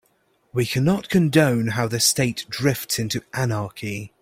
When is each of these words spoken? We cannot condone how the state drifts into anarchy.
We 0.51 0.65
cannot 0.65 1.09
condone 1.09 1.67
how 1.67 1.87
the 1.87 1.99
state 1.99 2.47
drifts 2.49 2.97
into 2.97 3.23
anarchy. 3.35 4.11